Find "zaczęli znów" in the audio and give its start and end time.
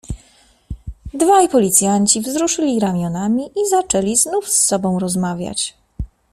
3.69-4.49